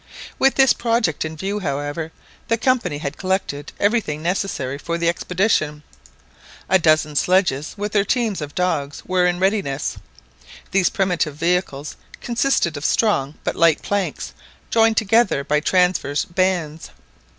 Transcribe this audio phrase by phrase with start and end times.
[0.39, 2.11] With this project in view, however,
[2.47, 5.83] the Company had collected everything necessary for the expedition.
[6.67, 9.99] A dozen sledges, with their teams of dogs, were in readiness.
[10.71, 14.33] These primitive vehicles consisted of strong but light planks
[14.71, 16.89] joined together by transverse bands.